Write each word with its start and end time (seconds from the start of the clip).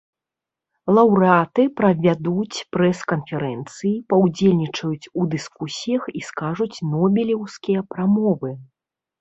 Лаўрэаты 0.99 1.65
правядуць 1.81 2.63
прэс-канферэнцыі, 2.77 3.93
паўдзельнічаюць 4.13 5.11
у 5.21 5.29
дыскусіях 5.37 6.03
і 6.21 6.27
скажуць 6.29 6.75
нобелеўскія 6.95 7.89
прамовы. 7.95 8.51